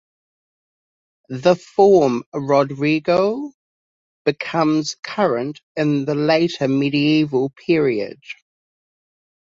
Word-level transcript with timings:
The 1.29 1.55
form 1.55 2.23
"Rodrigo" 2.33 3.51
becomes 4.25 4.95
current 5.03 5.61
in 5.75 6.05
the 6.05 6.15
later 6.15 6.67
medieval 6.67 7.51
period. 7.51 8.19